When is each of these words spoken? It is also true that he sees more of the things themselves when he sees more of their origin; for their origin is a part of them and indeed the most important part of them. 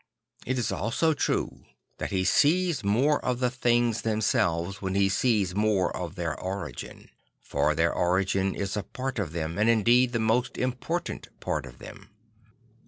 It 0.47 0.57
is 0.57 0.71
also 0.71 1.13
true 1.13 1.63
that 1.99 2.09
he 2.09 2.23
sees 2.23 2.83
more 2.83 3.23
of 3.23 3.39
the 3.39 3.51
things 3.51 4.01
themselves 4.01 4.81
when 4.81 4.95
he 4.95 5.09
sees 5.09 5.53
more 5.53 5.95
of 5.95 6.15
their 6.15 6.33
origin; 6.39 7.11
for 7.39 7.75
their 7.75 7.93
origin 7.93 8.55
is 8.55 8.75
a 8.75 8.81
part 8.81 9.19
of 9.19 9.31
them 9.31 9.59
and 9.59 9.69
indeed 9.69 10.11
the 10.11 10.17
most 10.19 10.57
important 10.57 11.27
part 11.39 11.67
of 11.67 11.77
them. 11.77 12.09